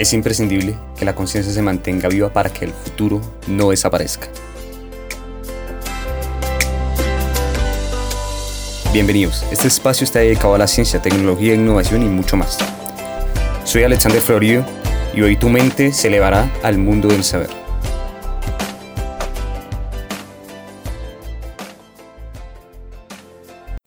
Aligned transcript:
Es 0.00 0.14
imprescindible 0.14 0.78
que 0.96 1.04
la 1.04 1.14
conciencia 1.14 1.52
se 1.52 1.60
mantenga 1.60 2.08
viva 2.08 2.32
para 2.32 2.50
que 2.50 2.64
el 2.64 2.72
futuro 2.72 3.20
no 3.46 3.68
desaparezca. 3.68 4.28
Bienvenidos, 8.94 9.44
este 9.52 9.68
espacio 9.68 10.04
está 10.04 10.20
dedicado 10.20 10.54
a 10.54 10.58
la 10.58 10.66
ciencia, 10.68 11.02
tecnología, 11.02 11.52
innovación 11.52 12.02
y 12.02 12.06
mucho 12.06 12.38
más. 12.38 12.56
Soy 13.64 13.82
Alexander 13.82 14.22
Florido 14.22 14.64
y 15.12 15.20
hoy 15.20 15.36
tu 15.36 15.50
mente 15.50 15.92
se 15.92 16.08
elevará 16.08 16.50
al 16.62 16.78
mundo 16.78 17.08
del 17.08 17.22
saber. 17.22 17.50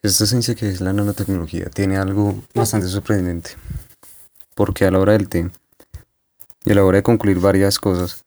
Esta 0.03 0.27
ciencia 0.27 0.53
que 0.53 0.69
es 0.69 0.79
la 0.79 0.93
nanotecnología 0.93 1.71
tiene 1.71 1.97
algo 1.97 2.35
bastante 2.53 2.87
sorprendente, 2.87 3.49
porque 4.53 4.85
a 4.85 4.91
la 4.91 4.99
hora 4.99 5.13
del 5.13 5.27
té 5.27 5.49
y 6.65 6.71
a 6.71 6.75
la 6.75 6.85
hora 6.85 6.97
de 6.97 7.03
concluir 7.03 7.39
varias 7.39 7.79
cosas, 7.79 8.23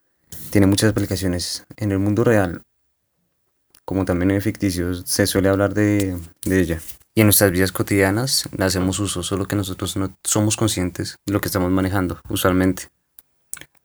tiene 0.50 0.66
muchas 0.66 0.90
aplicaciones 0.90 1.64
en 1.76 1.92
el 1.92 1.98
mundo 1.98 2.24
real, 2.24 2.62
como 3.84 4.04
también 4.04 4.30
en 4.30 4.42
ficticios, 4.42 5.04
se 5.06 5.26
suele 5.26 5.48
hablar 5.48 5.72
de, 5.74 6.16
de 6.44 6.60
ella. 6.60 6.80
Y 7.14 7.20
en 7.20 7.28
nuestras 7.28 7.50
vidas 7.50 7.72
cotidianas 7.72 8.48
la 8.56 8.66
hacemos 8.66 8.98
uso, 8.98 9.22
solo 9.22 9.46
que 9.46 9.56
nosotros 9.56 9.96
no 9.96 10.14
somos 10.22 10.56
conscientes 10.56 11.16
de 11.24 11.32
lo 11.32 11.40
que 11.40 11.48
estamos 11.48 11.70
manejando 11.70 12.20
usualmente. 12.28 12.88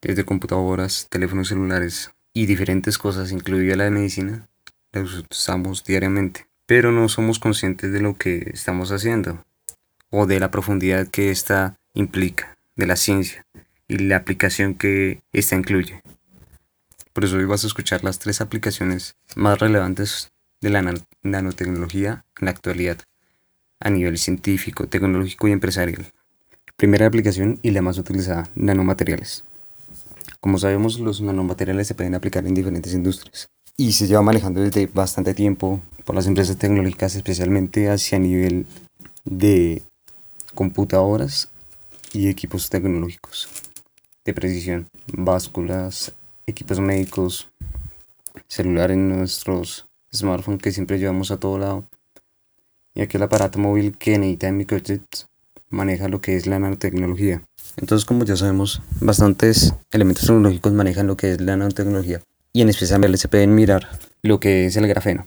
Desde 0.01 0.25
computadoras, 0.25 1.07
teléfonos 1.09 1.47
celulares 1.47 2.11
y 2.33 2.45
diferentes 2.45 2.97
cosas, 2.97 3.31
incluida 3.31 3.75
la 3.75 3.85
de 3.85 3.91
medicina, 3.91 4.47
la 4.91 5.01
usamos 5.01 5.83
diariamente. 5.85 6.47
Pero 6.65 6.91
no 6.91 7.07
somos 7.07 7.39
conscientes 7.39 7.93
de 7.93 8.01
lo 8.01 8.15
que 8.15 8.49
estamos 8.53 8.91
haciendo 8.91 9.45
o 10.09 10.25
de 10.25 10.39
la 10.39 10.51
profundidad 10.51 11.07
que 11.07 11.29
esta 11.29 11.77
implica, 11.93 12.57
de 12.75 12.87
la 12.87 12.95
ciencia 12.95 13.45
y 13.91 13.97
la 13.97 14.15
aplicación 14.15 14.73
que 14.73 15.21
esta 15.33 15.57
incluye. 15.57 16.01
Por 17.11 17.25
eso 17.25 17.35
hoy 17.35 17.43
vas 17.43 17.65
a 17.65 17.67
escuchar 17.67 18.05
las 18.05 18.20
tres 18.20 18.39
aplicaciones 18.39 19.15
más 19.35 19.59
relevantes 19.59 20.31
de 20.61 20.70
la 20.70 20.95
nanotecnología 21.23 22.23
en 22.39 22.45
la 22.45 22.51
actualidad, 22.51 22.99
a 23.81 23.89
nivel 23.89 24.17
científico, 24.17 24.87
tecnológico 24.87 25.49
y 25.49 25.51
empresarial. 25.51 26.05
Primera 26.77 27.05
aplicación 27.05 27.59
y 27.63 27.71
la 27.71 27.81
más 27.81 27.98
utilizada, 27.98 28.48
nanomateriales. 28.55 29.43
Como 30.39 30.57
sabemos, 30.57 30.98
los 31.01 31.20
nanomateriales 31.20 31.85
se 31.85 31.95
pueden 31.95 32.15
aplicar 32.15 32.48
en 32.48 32.53
diferentes 32.53 32.93
industrias 32.93 33.49
y 33.76 33.91
se 33.91 34.07
lleva 34.07 34.21
manejando 34.21 34.61
desde 34.61 34.87
bastante 34.87 35.33
tiempo 35.33 35.81
por 36.05 36.15
las 36.15 36.27
empresas 36.27 36.57
tecnológicas, 36.57 37.15
especialmente 37.15 37.89
hacia 37.89 38.20
nivel 38.20 38.67
de 39.26 39.83
computadoras 40.55 41.51
y 42.13 42.29
equipos 42.29 42.70
tecnológicos 42.70 43.49
de 44.25 44.33
precisión, 44.33 44.87
básculas, 45.13 46.13
equipos 46.45 46.79
médicos, 46.79 47.49
celular 48.47 48.91
en 48.91 49.09
nuestros 49.09 49.87
smartphones 50.13 50.61
que 50.61 50.71
siempre 50.71 50.99
llevamos 50.99 51.31
a 51.31 51.37
todo 51.37 51.57
lado. 51.57 51.85
Y 52.93 53.01
aquel 53.01 53.23
aparato 53.23 53.57
móvil 53.59 53.97
que 53.97 54.17
necesita 54.17 54.51
microchips 54.51 55.27
maneja 55.69 56.09
lo 56.09 56.21
que 56.21 56.35
es 56.35 56.45
la 56.47 56.59
nanotecnología. 56.59 57.41
Entonces, 57.77 58.05
como 58.05 58.25
ya 58.25 58.35
sabemos, 58.35 58.81
bastantes 58.99 59.73
elementos 59.91 60.25
tecnológicos 60.25 60.73
manejan 60.73 61.07
lo 61.07 61.15
que 61.15 61.31
es 61.31 61.41
la 61.41 61.55
nanotecnología. 61.55 62.21
Y 62.53 62.61
en 62.61 62.69
especial 62.69 63.17
se 63.17 63.29
pueden 63.29 63.55
mirar 63.55 63.87
lo 64.22 64.39
que 64.39 64.66
es 64.66 64.75
el 64.75 64.88
grafeno. 64.88 65.25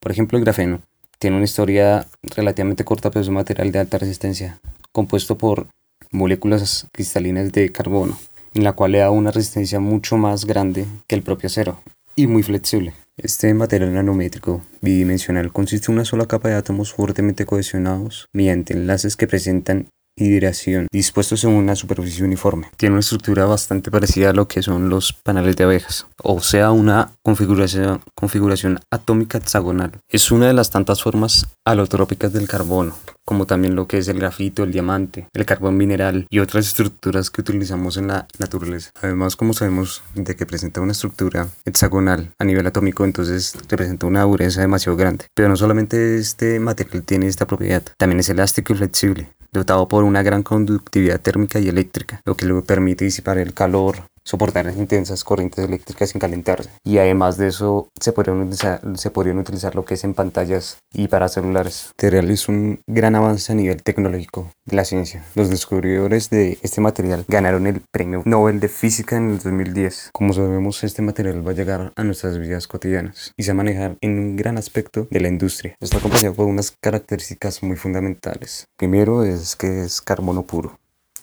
Por 0.00 0.10
ejemplo, 0.10 0.38
el 0.38 0.44
grafeno 0.44 0.82
tiene 1.18 1.36
una 1.36 1.44
historia 1.44 2.06
relativamente 2.22 2.84
corta, 2.84 3.10
pero 3.10 3.22
es 3.22 3.28
un 3.28 3.34
material 3.34 3.70
de 3.70 3.78
alta 3.78 3.98
resistencia, 3.98 4.60
compuesto 4.92 5.38
por 5.38 5.68
moléculas 6.10 6.86
cristalinas 6.92 7.52
de 7.52 7.70
carbono, 7.70 8.18
en 8.54 8.64
la 8.64 8.72
cual 8.72 8.92
le 8.92 8.98
da 8.98 9.10
una 9.10 9.30
resistencia 9.30 9.80
mucho 9.80 10.16
más 10.16 10.44
grande 10.44 10.86
que 11.06 11.14
el 11.14 11.22
propio 11.22 11.48
acero 11.48 11.80
y 12.16 12.26
muy 12.26 12.42
flexible. 12.42 12.94
Este 13.16 13.52
material 13.52 13.94
nanométrico 13.94 14.62
bidimensional 14.80 15.52
consiste 15.52 15.90
en 15.90 15.98
una 15.98 16.04
sola 16.04 16.26
capa 16.26 16.48
de 16.48 16.54
átomos 16.54 16.92
fuertemente 16.92 17.46
cohesionados 17.46 18.26
mediante 18.32 18.74
enlaces 18.74 19.16
que 19.16 19.26
presentan 19.26 19.88
hidratación 20.18 20.86
dispuestos 20.90 21.44
en 21.44 21.50
una 21.50 21.76
superficie 21.76 22.24
uniforme. 22.24 22.68
Tiene 22.76 22.94
una 22.94 23.00
estructura 23.00 23.46
bastante 23.46 23.90
parecida 23.90 24.30
a 24.30 24.32
lo 24.32 24.48
que 24.48 24.62
son 24.62 24.88
los 24.88 25.12
paneles 25.12 25.56
de 25.56 25.64
abejas, 25.64 26.06
o 26.22 26.40
sea, 26.40 26.72
una 26.72 27.12
configuración, 27.22 28.00
configuración 28.14 28.80
atómica 28.90 29.38
hexagonal. 29.38 29.92
Es 30.08 30.30
una 30.30 30.46
de 30.46 30.54
las 30.54 30.70
tantas 30.70 31.02
formas 31.02 31.48
alotrópicas 31.64 32.32
del 32.32 32.48
carbono, 32.48 32.96
como 33.28 33.44
también 33.44 33.74
lo 33.74 33.86
que 33.86 33.98
es 33.98 34.08
el 34.08 34.20
grafito, 34.20 34.64
el 34.64 34.72
diamante, 34.72 35.28
el 35.34 35.44
carbón 35.44 35.76
mineral 35.76 36.26
y 36.30 36.38
otras 36.38 36.66
estructuras 36.66 37.28
que 37.28 37.42
utilizamos 37.42 37.98
en 37.98 38.06
la 38.06 38.26
naturaleza. 38.38 38.90
Además, 39.02 39.36
como 39.36 39.52
sabemos 39.52 40.02
de 40.14 40.34
que 40.34 40.46
presenta 40.46 40.80
una 40.80 40.92
estructura 40.92 41.46
hexagonal 41.66 42.30
a 42.38 42.44
nivel 42.46 42.66
atómico, 42.66 43.04
entonces 43.04 43.52
representa 43.68 44.06
una 44.06 44.22
dureza 44.22 44.62
demasiado 44.62 44.96
grande. 44.96 45.26
Pero 45.34 45.50
no 45.50 45.56
solamente 45.56 46.16
este 46.16 46.58
material 46.58 47.02
tiene 47.02 47.26
esta 47.26 47.46
propiedad, 47.46 47.82
también 47.98 48.20
es 48.20 48.30
elástico 48.30 48.72
y 48.72 48.76
flexible 48.76 49.28
dotado 49.52 49.88
por 49.88 50.04
una 50.04 50.22
gran 50.22 50.42
conductividad 50.42 51.20
térmica 51.20 51.58
y 51.58 51.68
eléctrica, 51.68 52.20
lo 52.24 52.36
que 52.36 52.46
le 52.46 52.60
permite 52.62 53.04
disipar 53.04 53.38
el 53.38 53.54
calor, 53.54 54.04
soportar 54.28 54.70
intensas 54.76 55.24
corrientes 55.24 55.64
eléctricas 55.64 56.10
sin 56.10 56.20
calentarse. 56.20 56.68
Y 56.84 56.98
además 56.98 57.38
de 57.38 57.48
eso, 57.48 57.88
se 57.98 58.12
podrían 58.12 58.42
utilizar, 58.42 58.82
se 58.96 59.10
podrían 59.10 59.38
utilizar 59.38 59.74
lo 59.74 59.86
que 59.86 59.94
es 59.94 60.04
en 60.04 60.12
pantallas 60.12 60.76
y 60.92 61.08
para 61.08 61.28
celulares. 61.28 61.92
Material 61.96 62.30
es 62.30 62.48
un 62.48 62.80
gran 62.86 63.14
avance 63.14 63.50
a 63.52 63.54
nivel 63.54 63.82
tecnológico 63.82 64.50
de 64.66 64.76
la 64.76 64.84
ciencia. 64.84 65.24
Los 65.34 65.48
descubridores 65.48 66.28
de 66.28 66.58
este 66.62 66.82
material 66.82 67.24
ganaron 67.26 67.66
el 67.66 67.80
Premio 67.90 68.22
Nobel 68.26 68.60
de 68.60 68.68
Física 68.68 69.16
en 69.16 69.30
el 69.30 69.38
2010. 69.38 70.10
Como 70.12 70.34
sabemos, 70.34 70.84
este 70.84 71.00
material 71.00 71.46
va 71.46 71.52
a 71.52 71.54
llegar 71.54 71.92
a 71.96 72.04
nuestras 72.04 72.38
vidas 72.38 72.66
cotidianas 72.66 73.32
y 73.34 73.44
se 73.44 73.52
va 73.52 73.54
a 73.54 73.64
manejar 73.64 73.96
en 74.02 74.18
un 74.18 74.36
gran 74.36 74.58
aspecto 74.58 75.08
de 75.10 75.20
la 75.20 75.28
industria. 75.28 75.74
Está 75.80 75.96
acompañado 75.96 76.34
por 76.34 76.46
unas 76.46 76.74
características 76.82 77.62
muy 77.62 77.76
fundamentales. 77.76 78.66
Primero 78.76 79.24
es 79.24 79.56
que 79.56 79.84
es 79.84 80.02
carbono 80.02 80.42
puro. 80.42 80.78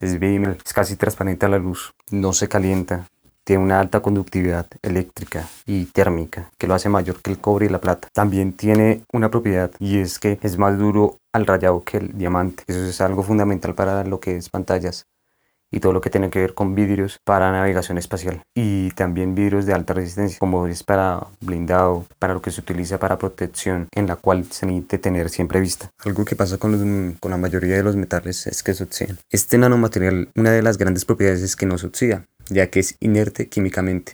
Es 0.05 0.21
es 0.21 0.73
casi 0.73 0.95
transparente 0.97 1.47
a 1.47 1.49
la 1.49 1.57
luz, 1.57 1.93
no 2.11 2.31
se 2.31 2.47
calienta, 2.47 3.07
tiene 3.43 3.63
una 3.63 3.79
alta 3.79 4.01
conductividad 4.01 4.67
eléctrica 4.83 5.47
y 5.66 5.85
térmica 5.85 6.51
que 6.59 6.67
lo 6.67 6.75
hace 6.75 6.89
mayor 6.89 7.21
que 7.23 7.31
el 7.31 7.39
cobre 7.39 7.66
y 7.66 7.69
la 7.69 7.81
plata. 7.81 8.09
También 8.13 8.53
tiene 8.53 9.03
una 9.11 9.31
propiedad 9.31 9.71
y 9.79 9.97
es 9.97 10.19
que 10.19 10.38
es 10.41 10.57
más 10.57 10.77
duro 10.77 11.17
al 11.33 11.47
rayado 11.47 11.83
que 11.83 11.97
el 11.97 12.17
diamante. 12.17 12.63
Eso 12.67 12.83
es 12.85 13.01
algo 13.01 13.23
fundamental 13.23 13.73
para 13.73 14.03
lo 14.03 14.19
que 14.19 14.38
es 14.38 14.49
pantallas 14.49 15.07
y 15.75 15.81
todo 15.81 15.91
lo 15.91 16.00
que 16.00 16.09
tiene 16.09 16.30
que 16.30 16.40
ver 16.40 16.53
con 16.53 16.74
vidrios 16.74 17.19
para 17.25 17.52
navegación 17.52 17.97
espacial 17.97 18.41
y 18.56 18.91
también 18.91 19.36
vidrios 19.36 19.66
de 19.66 19.74
alta 19.74 19.94
resistencia 19.94 20.40
como 20.40 20.68
es 20.68 20.84
para 20.84 21.28
blindado, 21.41 22.06
para 22.18 22.34
lo 22.34 22.41
que 22.41 22.50
se 22.50 22.62
utiliza 22.62 22.97
para 22.97 23.18
protección 23.18 23.90
en 23.94 24.08
la 24.08 24.16
cual 24.16 24.46
se 24.50 24.66
necesita 24.66 24.97
tener 25.00 25.30
siempre 25.30 25.59
vista. 25.59 25.90
Algo 26.06 26.24
que 26.24 26.38
pasa 26.38 26.58
con, 26.58 27.18
con 27.19 27.31
la 27.31 27.38
mayoría 27.38 27.75
de 27.75 27.84
los 27.84 27.97
metales 27.97 28.47
es 28.47 28.63
que 28.63 28.74
se 28.74 28.86
oxidan. 28.86 29.18
Este 29.30 29.58
nanomaterial, 29.58 30.30
una 30.36 30.52
de 30.52 30.62
las 30.62 30.78
grandes 30.78 31.03
propiedades 31.03 31.41
es 31.41 31.58
que 31.58 31.66
no 31.66 31.78
se 31.78 31.88
oxida, 31.88 32.25
ya 32.47 32.68
que 32.68 32.80
es 32.80 32.96
inerte 33.02 33.50
químicamente. 33.50 34.13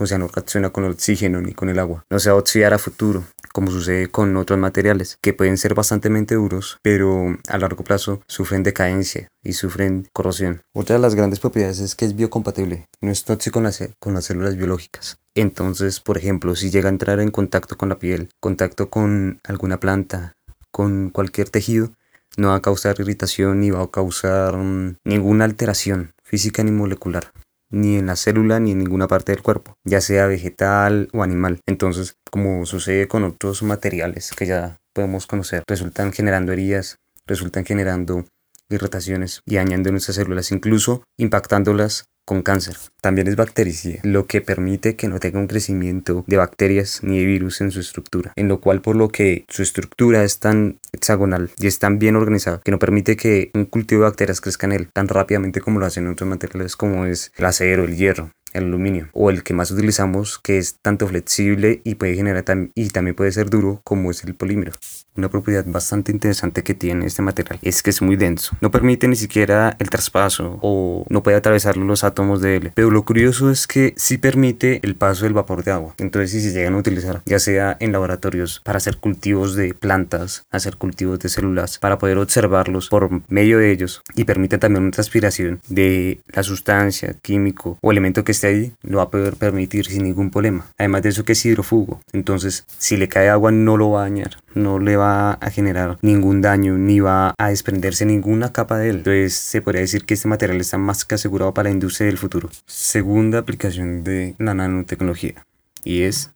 O 0.00 0.06
sea, 0.06 0.18
no 0.18 0.26
reacciona 0.26 0.70
con 0.70 0.84
el 0.84 0.92
oxígeno 0.92 1.40
ni 1.40 1.52
con 1.52 1.68
el 1.68 1.78
agua. 1.78 2.04
No 2.10 2.18
se 2.18 2.30
va 2.30 2.36
a 2.36 2.38
oxidar 2.38 2.72
a 2.74 2.78
futuro, 2.78 3.24
como 3.54 3.70
sucede 3.70 4.08
con 4.08 4.36
otros 4.36 4.58
materiales, 4.58 5.16
que 5.20 5.32
pueden 5.32 5.58
ser 5.58 5.74
bastante 5.74 6.08
duros, 6.34 6.78
pero 6.82 7.38
a 7.48 7.56
largo 7.56 7.84
plazo 7.84 8.20
sufren 8.26 8.64
decadencia 8.64 9.28
y 9.44 9.52
sufren 9.52 10.08
corrosión. 10.12 10.62
Otra 10.74 10.96
de 10.96 11.02
las 11.02 11.14
grandes 11.14 11.38
propiedades 11.38 11.78
es 11.78 11.94
que 11.94 12.04
es 12.04 12.16
biocompatible, 12.16 12.88
no 13.00 13.12
es 13.12 13.24
tóxico 13.24 13.54
con 13.54 13.62
las, 13.62 13.80
con 14.00 14.14
las 14.14 14.24
células 14.24 14.56
biológicas. 14.56 15.18
Entonces, 15.36 16.00
por 16.00 16.18
ejemplo, 16.18 16.56
si 16.56 16.70
llega 16.70 16.88
a 16.88 16.92
entrar 16.92 17.20
en 17.20 17.30
contacto 17.30 17.78
con 17.78 17.88
la 17.88 18.00
piel, 18.00 18.28
contacto 18.40 18.90
con 18.90 19.38
alguna 19.44 19.78
planta, 19.78 20.34
con 20.72 21.10
cualquier 21.10 21.48
tejido, 21.48 21.92
no 22.36 22.48
va 22.48 22.56
a 22.56 22.62
causar 22.62 22.96
irritación 22.98 23.60
ni 23.60 23.70
va 23.70 23.84
a 23.84 23.90
causar 23.90 24.56
mm, 24.56 24.96
ninguna 25.04 25.44
alteración 25.44 26.12
física 26.24 26.64
ni 26.64 26.72
molecular 26.72 27.30
ni 27.70 27.96
en 27.96 28.06
la 28.06 28.16
célula 28.16 28.60
ni 28.60 28.72
en 28.72 28.78
ninguna 28.78 29.08
parte 29.08 29.32
del 29.32 29.42
cuerpo, 29.42 29.74
ya 29.84 30.00
sea 30.00 30.26
vegetal 30.26 31.08
o 31.12 31.22
animal. 31.22 31.60
Entonces, 31.66 32.16
como 32.30 32.66
sucede 32.66 33.08
con 33.08 33.24
otros 33.24 33.62
materiales 33.62 34.32
que 34.36 34.46
ya 34.46 34.76
podemos 34.94 35.26
conocer, 35.26 35.62
resultan 35.66 36.12
generando 36.12 36.52
heridas, 36.52 36.96
resultan 37.26 37.64
generando 37.64 38.24
irritaciones 38.70 39.40
y 39.46 39.56
dañando 39.56 39.90
nuestras 39.90 40.16
células, 40.16 40.52
incluso 40.52 41.04
impactándolas 41.18 42.04
con 42.24 42.42
cáncer. 42.42 42.76
También 43.00 43.28
es 43.28 43.36
bactericida, 43.36 44.00
lo 44.02 44.26
que 44.26 44.40
permite 44.40 44.96
que 44.96 45.08
no 45.08 45.20
tenga 45.20 45.38
un 45.38 45.46
crecimiento 45.46 46.24
de 46.26 46.36
bacterias 46.36 47.00
ni 47.02 47.18
de 47.18 47.26
virus 47.26 47.60
en 47.60 47.70
su 47.70 47.80
estructura, 47.80 48.32
en 48.36 48.48
lo 48.48 48.60
cual 48.60 48.80
por 48.80 48.96
lo 48.96 49.08
que 49.08 49.44
su 49.48 49.62
estructura 49.62 50.24
es 50.24 50.38
tan 50.38 50.78
hexagonal 50.92 51.50
y 51.58 51.66
es 51.66 51.78
tan 51.78 51.98
bien 51.98 52.16
organizada 52.16 52.60
que 52.64 52.70
no 52.70 52.78
permite 52.78 53.16
que 53.16 53.50
un 53.54 53.66
cultivo 53.66 54.02
de 54.02 54.08
bacterias 54.08 54.40
crezca 54.40 54.66
en 54.66 54.72
él 54.72 54.88
tan 54.92 55.08
rápidamente 55.08 55.60
como 55.60 55.80
lo 55.80 55.86
hacen 55.86 56.06
otros 56.06 56.28
materiales 56.28 56.76
como 56.76 57.06
es 57.06 57.32
el 57.36 57.44
acero, 57.44 57.84
el 57.84 57.96
hierro 57.96 58.30
el 58.54 58.64
aluminio 58.64 59.08
o 59.12 59.30
el 59.30 59.42
que 59.42 59.54
más 59.54 59.70
utilizamos 59.70 60.38
que 60.38 60.58
es 60.58 60.76
tanto 60.80 61.06
flexible 61.06 61.80
y 61.84 61.96
puede 61.96 62.14
generar 62.14 62.44
y 62.74 62.90
también 62.90 63.14
puede 63.14 63.32
ser 63.32 63.50
duro 63.50 63.80
como 63.84 64.10
es 64.10 64.24
el 64.24 64.34
polímero. 64.34 64.72
Una 65.16 65.28
propiedad 65.28 65.64
bastante 65.64 66.10
interesante 66.10 66.64
que 66.64 66.74
tiene 66.74 67.06
este 67.06 67.22
material 67.22 67.60
es 67.62 67.84
que 67.84 67.90
es 67.90 68.02
muy 68.02 68.16
denso. 68.16 68.56
No 68.60 68.72
permite 68.72 69.06
ni 69.06 69.14
siquiera 69.14 69.76
el 69.78 69.88
traspaso 69.88 70.58
o 70.60 71.06
no 71.08 71.22
puede 71.22 71.36
atravesar 71.36 71.76
los 71.76 72.02
átomos 72.02 72.40
de 72.40 72.56
él. 72.56 72.72
Pero 72.74 72.90
lo 72.90 73.04
curioso 73.04 73.50
es 73.50 73.68
que 73.68 73.94
sí 73.96 74.18
permite 74.18 74.80
el 74.82 74.96
paso 74.96 75.24
del 75.24 75.32
vapor 75.32 75.62
de 75.62 75.70
agua. 75.70 75.94
Entonces 75.98 76.32
si 76.32 76.40
se 76.40 76.52
llegan 76.52 76.74
a 76.74 76.78
utilizar 76.78 77.22
ya 77.26 77.38
sea 77.38 77.76
en 77.78 77.92
laboratorios 77.92 78.60
para 78.64 78.78
hacer 78.78 78.96
cultivos 78.96 79.54
de 79.54 79.74
plantas, 79.74 80.46
hacer 80.50 80.76
cultivos 80.76 81.20
de 81.20 81.28
células, 81.28 81.78
para 81.78 81.98
poder 81.98 82.18
observarlos 82.18 82.88
por 82.88 83.22
medio 83.28 83.58
de 83.58 83.70
ellos 83.70 84.02
y 84.16 84.24
permite 84.24 84.58
también 84.58 84.82
una 84.82 84.90
transpiración 84.90 85.60
de 85.68 86.20
la 86.26 86.42
sustancia, 86.42 87.14
químico 87.22 87.78
o 87.80 87.92
elemento 87.92 88.24
que 88.24 88.32
esté 88.32 88.43
ahí, 88.46 88.72
lo 88.82 88.98
va 88.98 89.04
a 89.04 89.10
poder 89.10 89.36
permitir 89.36 89.86
sin 89.86 90.04
ningún 90.04 90.30
problema. 90.30 90.66
Además 90.78 91.02
de 91.02 91.08
eso 91.10 91.24
que 91.24 91.32
es 91.32 91.44
hidrofugo. 91.44 92.00
Entonces 92.12 92.66
si 92.78 92.96
le 92.96 93.08
cae 93.08 93.28
agua 93.28 93.52
no 93.52 93.76
lo 93.76 93.90
va 93.90 94.00
a 94.00 94.04
dañar, 94.04 94.36
no 94.54 94.78
le 94.78 94.96
va 94.96 95.32
a 95.32 95.50
generar 95.50 95.98
ningún 96.02 96.40
daño 96.40 96.76
ni 96.78 97.00
va 97.00 97.34
a 97.38 97.48
desprenderse 97.48 98.06
ninguna 98.06 98.52
capa 98.52 98.78
de 98.78 98.90
él. 98.90 98.96
Entonces 98.98 99.34
se 99.34 99.62
podría 99.62 99.82
decir 99.82 100.04
que 100.04 100.14
este 100.14 100.28
material 100.28 100.60
está 100.60 100.78
más 100.78 101.04
que 101.04 101.14
asegurado 101.14 101.54
para 101.54 101.68
la 101.68 101.74
industria 101.74 102.06
del 102.06 102.18
futuro. 102.18 102.50
Segunda 102.66 103.38
aplicación 103.38 104.04
de 104.04 104.34
la 104.38 104.54
nanotecnología 104.54 105.44
y 105.84 106.02
es 106.02 106.30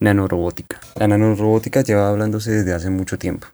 nanorobótica. 0.00 0.80
La 0.96 1.08
nanorobótica 1.08 1.82
lleva 1.82 2.08
hablándose 2.08 2.50
desde 2.50 2.74
hace 2.74 2.90
mucho 2.90 3.18
tiempo, 3.18 3.46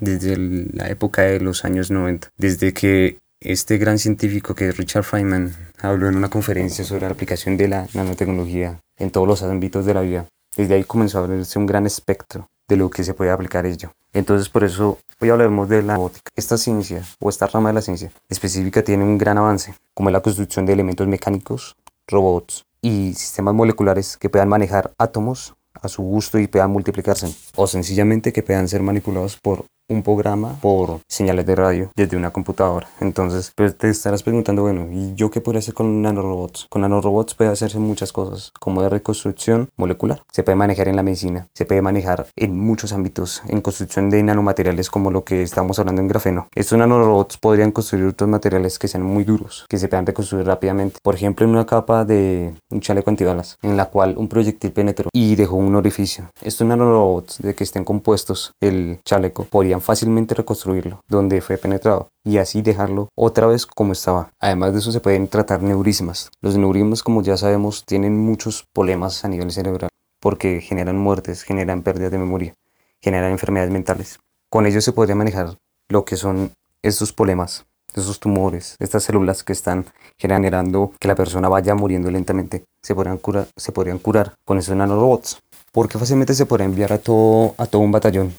desde 0.00 0.36
la 0.36 0.88
época 0.88 1.22
de 1.22 1.40
los 1.40 1.64
años 1.64 1.90
90, 1.90 2.30
desde 2.36 2.72
que 2.72 3.18
este 3.40 3.78
gran 3.78 3.98
científico 3.98 4.54
que 4.54 4.68
es 4.68 4.76
Richard 4.76 5.04
Feynman 5.04 5.54
habló 5.80 6.08
en 6.08 6.16
una 6.16 6.28
conferencia 6.28 6.84
sobre 6.84 7.06
la 7.06 7.12
aplicación 7.12 7.56
de 7.56 7.68
la 7.68 7.86
nanotecnología 7.94 8.80
en 8.96 9.10
todos 9.10 9.28
los 9.28 9.42
ámbitos 9.44 9.86
de 9.86 9.94
la 9.94 10.00
vida. 10.00 10.26
Desde 10.56 10.74
ahí 10.74 10.82
comenzó 10.82 11.18
a 11.18 11.26
verse 11.26 11.58
un 11.58 11.66
gran 11.66 11.86
espectro 11.86 12.48
de 12.68 12.76
lo 12.76 12.90
que 12.90 13.04
se 13.04 13.14
puede 13.14 13.30
aplicar 13.30 13.64
ello. 13.64 13.92
Entonces 14.12 14.48
por 14.48 14.64
eso 14.64 14.98
hoy 15.20 15.30
hablaremos 15.30 15.68
de 15.68 15.82
la 15.82 15.94
robótica. 15.94 16.30
Esta 16.34 16.58
ciencia 16.58 17.04
o 17.20 17.30
esta 17.30 17.46
rama 17.46 17.68
de 17.68 17.74
la 17.74 17.82
ciencia 17.82 18.10
específica 18.28 18.82
tiene 18.82 19.04
un 19.04 19.18
gran 19.18 19.38
avance, 19.38 19.72
como 19.94 20.08
es 20.08 20.14
la 20.14 20.20
construcción 20.20 20.66
de 20.66 20.72
elementos 20.72 21.06
mecánicos, 21.06 21.76
robots 22.08 22.64
y 22.82 23.14
sistemas 23.14 23.54
moleculares 23.54 24.16
que 24.16 24.30
puedan 24.30 24.48
manejar 24.48 24.92
átomos 24.98 25.54
a 25.80 25.86
su 25.86 26.02
gusto 26.02 26.40
y 26.40 26.48
puedan 26.48 26.72
multiplicarse 26.72 27.32
o 27.54 27.68
sencillamente 27.68 28.32
que 28.32 28.42
puedan 28.42 28.66
ser 28.66 28.82
manipulados 28.82 29.38
por 29.40 29.64
un 29.88 30.02
programa 30.02 30.56
por 30.60 31.00
señales 31.08 31.46
de 31.46 31.54
radio 31.54 31.90
desde 31.96 32.16
una 32.16 32.30
computadora. 32.30 32.86
Entonces, 33.00 33.52
pues 33.54 33.76
te 33.76 33.88
estarás 33.88 34.22
preguntando, 34.22 34.62
bueno, 34.62 34.88
¿y 34.92 35.14
yo 35.14 35.30
qué 35.30 35.40
podría 35.40 35.60
hacer 35.60 35.74
con 35.74 36.02
nanorobots? 36.02 36.66
Con 36.68 36.82
nanorobots 36.82 37.34
puede 37.34 37.50
hacerse 37.50 37.78
muchas 37.78 38.12
cosas, 38.12 38.52
como 38.60 38.82
de 38.82 38.90
reconstrucción 38.90 39.70
molecular. 39.76 40.22
Se 40.30 40.42
puede 40.42 40.56
manejar 40.56 40.88
en 40.88 40.96
la 40.96 41.02
medicina, 41.02 41.48
se 41.54 41.64
puede 41.64 41.80
manejar 41.80 42.26
en 42.36 42.58
muchos 42.58 42.92
ámbitos, 42.92 43.42
en 43.48 43.62
construcción 43.62 44.10
de 44.10 44.22
nanomateriales 44.22 44.90
como 44.90 45.10
lo 45.10 45.24
que 45.24 45.42
estamos 45.42 45.78
hablando 45.78 46.02
en 46.02 46.08
grafeno. 46.08 46.48
Estos 46.54 46.78
nanorobots 46.78 47.38
podrían 47.38 47.72
construir 47.72 48.04
otros 48.04 48.28
materiales 48.28 48.78
que 48.78 48.88
sean 48.88 49.04
muy 49.04 49.24
duros, 49.24 49.64
que 49.68 49.78
se 49.78 49.88
puedan 49.88 50.04
reconstruir 50.04 50.46
rápidamente. 50.46 50.98
Por 51.02 51.14
ejemplo, 51.14 51.46
en 51.46 51.52
una 51.52 51.64
capa 51.64 52.04
de 52.04 52.54
un 52.70 52.80
chaleco 52.80 53.08
antibalas, 53.08 53.56
en 53.62 53.76
la 53.76 53.86
cual 53.86 54.16
un 54.18 54.28
proyectil 54.28 54.72
penetró 54.72 55.08
y 55.14 55.34
dejó 55.34 55.56
un 55.56 55.74
orificio. 55.74 56.30
Estos 56.42 56.66
nanorobots, 56.66 57.38
de 57.38 57.54
que 57.54 57.64
estén 57.64 57.84
compuestos 57.84 58.52
el 58.60 59.00
chaleco, 59.04 59.44
podrían 59.44 59.77
fácilmente 59.80 60.34
reconstruirlo 60.34 61.00
donde 61.08 61.40
fue 61.40 61.58
penetrado 61.58 62.08
y 62.24 62.38
así 62.38 62.62
dejarlo 62.62 63.08
otra 63.14 63.46
vez 63.46 63.66
como 63.66 63.92
estaba. 63.92 64.30
Además 64.40 64.72
de 64.72 64.78
eso 64.80 64.92
se 64.92 65.00
pueden 65.00 65.28
tratar 65.28 65.62
neurismas. 65.62 66.30
Los 66.40 66.56
neurismas 66.56 67.02
como 67.02 67.22
ya 67.22 67.36
sabemos 67.36 67.84
tienen 67.84 68.18
muchos 68.18 68.64
problemas 68.72 69.24
a 69.24 69.28
nivel 69.28 69.50
cerebral 69.50 69.90
porque 70.20 70.60
generan 70.60 70.98
muertes, 70.98 71.42
generan 71.42 71.82
pérdidas 71.82 72.12
de 72.12 72.18
memoria, 72.18 72.54
generan 73.00 73.32
enfermedades 73.32 73.72
mentales. 73.72 74.18
Con 74.50 74.66
ellos 74.66 74.84
se 74.84 74.92
podría 74.92 75.14
manejar 75.14 75.56
lo 75.88 76.04
que 76.04 76.16
son 76.16 76.52
estos 76.82 77.12
problemas, 77.12 77.66
esos 77.94 78.20
tumores, 78.20 78.76
estas 78.78 79.04
células 79.04 79.42
que 79.44 79.52
están 79.52 79.86
generando 80.18 80.92
que 80.98 81.08
la 81.08 81.14
persona 81.14 81.48
vaya 81.48 81.74
muriendo 81.74 82.10
lentamente. 82.10 82.64
Se 82.82 82.94
podrían 82.94 83.18
curar, 83.18 83.48
se 83.56 83.72
podrían 83.72 83.98
curar 83.98 84.34
con 84.44 84.58
esos 84.58 84.76
nanorobots. 84.76 85.38
Porque 85.70 85.98
fácilmente 85.98 86.34
se 86.34 86.46
podría 86.46 86.64
enviar 86.64 86.92
a 86.92 86.98
todo, 86.98 87.54
a 87.58 87.66
todo 87.66 87.82
un 87.82 87.92
batallón 87.92 88.32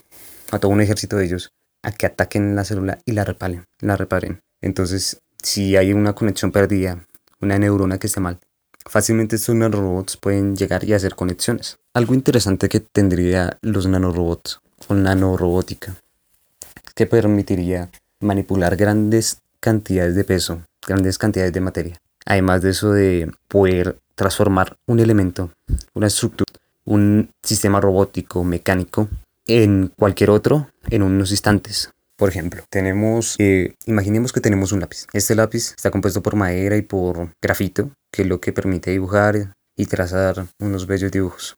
a 0.51 0.59
todo 0.59 0.71
un 0.71 0.81
ejército 0.81 1.17
de 1.17 1.25
ellos 1.25 1.51
a 1.83 1.91
que 1.91 2.05
ataquen 2.05 2.55
la 2.55 2.65
célula 2.65 2.99
y 3.05 3.13
la 3.13 3.23
reparen, 3.23 3.65
la 3.79 3.95
reparen. 3.95 4.41
Entonces, 4.61 5.21
si 5.41 5.77
hay 5.77 5.93
una 5.93 6.13
conexión 6.13 6.51
perdida, 6.51 7.05
una 7.39 7.57
neurona 7.57 7.97
que 7.97 8.07
esté 8.07 8.19
mal, 8.19 8.39
fácilmente 8.85 9.37
estos 9.37 9.55
nanorobots 9.55 10.17
pueden 10.17 10.55
llegar 10.55 10.83
y 10.83 10.93
hacer 10.93 11.15
conexiones. 11.15 11.77
Algo 11.93 12.13
interesante 12.13 12.69
que 12.69 12.79
tendría 12.79 13.57
los 13.61 13.87
nanorobots 13.87 14.59
o 14.87 14.93
nanorobótica, 14.93 15.95
que 16.95 17.05
permitiría 17.05 17.89
manipular 18.19 18.75
grandes 18.75 19.39
cantidades 19.59 20.15
de 20.15 20.23
peso, 20.23 20.61
grandes 20.85 21.17
cantidades 21.17 21.53
de 21.53 21.61
materia. 21.61 21.97
Además 22.25 22.61
de 22.61 22.71
eso 22.71 22.91
de 22.91 23.31
poder 23.47 23.97
transformar 24.15 24.75
un 24.85 24.99
elemento, 24.99 25.51
una 25.93 26.07
estructura, 26.07 26.51
un 26.83 27.29
sistema 27.41 27.79
robótico, 27.79 28.43
mecánico, 28.43 29.07
en 29.49 29.91
cualquier 29.97 30.29
otro 30.29 30.69
en 30.89 31.01
unos 31.01 31.31
instantes. 31.31 31.91
Por 32.15 32.29
ejemplo, 32.29 32.63
tenemos, 32.69 33.35
eh, 33.39 33.73
imaginemos 33.85 34.31
que 34.31 34.41
tenemos 34.41 34.71
un 34.71 34.81
lápiz. 34.81 35.07
Este 35.13 35.35
lápiz 35.35 35.73
está 35.75 35.89
compuesto 35.89 36.21
por 36.21 36.35
madera 36.35 36.77
y 36.77 36.81
por 36.81 37.33
grafito, 37.41 37.91
que 38.11 38.23
es 38.23 38.27
lo 38.27 38.39
que 38.39 38.53
permite 38.53 38.91
dibujar 38.91 39.55
y 39.75 39.85
trazar 39.85 40.45
unos 40.59 40.85
bellos 40.85 41.11
dibujos. 41.11 41.55